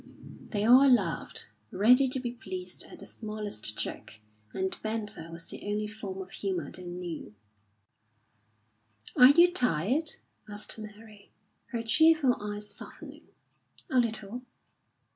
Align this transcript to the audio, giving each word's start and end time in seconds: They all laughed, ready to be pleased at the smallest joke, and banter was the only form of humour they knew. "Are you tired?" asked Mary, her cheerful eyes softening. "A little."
They 0.49 0.65
all 0.65 0.89
laughed, 0.89 1.45
ready 1.69 2.09
to 2.09 2.19
be 2.19 2.31
pleased 2.31 2.85
at 2.85 2.97
the 2.97 3.05
smallest 3.05 3.77
joke, 3.77 4.15
and 4.51 4.75
banter 4.81 5.29
was 5.31 5.51
the 5.51 5.63
only 5.67 5.85
form 5.85 6.23
of 6.23 6.31
humour 6.31 6.71
they 6.71 6.87
knew. 6.87 7.35
"Are 9.15 9.27
you 9.29 9.53
tired?" 9.53 10.13
asked 10.49 10.79
Mary, 10.79 11.29
her 11.67 11.83
cheerful 11.83 12.35
eyes 12.41 12.67
softening. 12.73 13.27
"A 13.91 13.99
little." 13.99 14.41